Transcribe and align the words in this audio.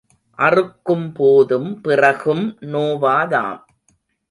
அறுக்கும்போதும் 0.39 1.81
பிறகும் 1.81 2.57
நோவாதாம். 2.61 3.61